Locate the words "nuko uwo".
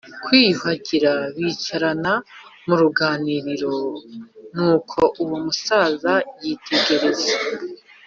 4.55-5.37